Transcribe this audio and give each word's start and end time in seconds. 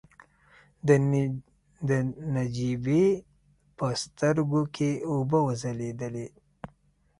د 1.87 1.89
نجيبې 2.35 3.03
په 3.77 3.87
سترګو 4.03 4.61
کې 4.75 4.89
اوبه 5.11 5.39
وځلېدلې. 5.47 6.27